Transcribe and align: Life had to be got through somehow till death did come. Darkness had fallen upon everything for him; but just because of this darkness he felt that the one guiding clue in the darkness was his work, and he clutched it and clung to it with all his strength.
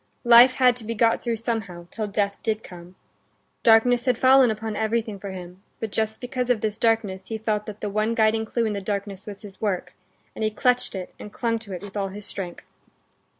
Life 0.25 0.53
had 0.55 0.75
to 0.77 0.83
be 0.83 0.95
got 0.95 1.21
through 1.21 1.35
somehow 1.37 1.85
till 1.91 2.07
death 2.07 2.41
did 2.41 2.63
come. 2.63 2.95
Darkness 3.61 4.05
had 4.05 4.17
fallen 4.17 4.49
upon 4.49 4.75
everything 4.75 5.19
for 5.19 5.29
him; 5.29 5.61
but 5.79 5.91
just 5.91 6.19
because 6.19 6.49
of 6.49 6.61
this 6.61 6.79
darkness 6.79 7.27
he 7.27 7.37
felt 7.37 7.67
that 7.67 7.81
the 7.81 7.87
one 7.91 8.15
guiding 8.15 8.43
clue 8.45 8.65
in 8.65 8.73
the 8.73 8.81
darkness 8.81 9.27
was 9.27 9.43
his 9.43 9.61
work, 9.61 9.93
and 10.33 10.43
he 10.43 10.49
clutched 10.49 10.95
it 10.95 11.13
and 11.19 11.31
clung 11.31 11.59
to 11.59 11.71
it 11.73 11.83
with 11.83 11.95
all 11.95 12.07
his 12.07 12.25
strength. 12.25 12.65